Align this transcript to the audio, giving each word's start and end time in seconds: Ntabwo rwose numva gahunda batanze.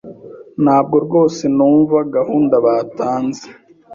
Ntabwo 0.63 0.95
rwose 1.05 1.43
numva 1.57 1.97
gahunda 2.15 2.55
batanze. 2.65 3.45